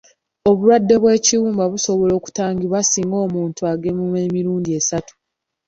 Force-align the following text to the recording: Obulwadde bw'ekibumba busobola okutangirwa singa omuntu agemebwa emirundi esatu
Obulwadde 0.49 0.95
bw'ekibumba 1.01 1.63
busobola 1.73 2.13
okutangirwa 2.19 2.79
singa 2.83 3.17
omuntu 3.25 3.61
agemebwa 3.71 4.19
emirundi 4.27 4.69
esatu 4.79 5.13